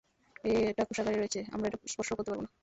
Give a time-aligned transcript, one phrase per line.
[0.69, 2.49] এটা কোষাগারে রয়েছে, আমরা এটা স্পর্শও করতে পারব না।